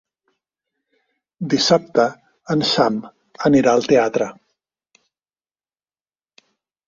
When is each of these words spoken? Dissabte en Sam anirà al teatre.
Dissabte 1.53 2.05
en 2.55 2.63
Sam 2.69 2.97
anirà 3.49 3.75
al 3.79 3.85
teatre. 3.93 4.29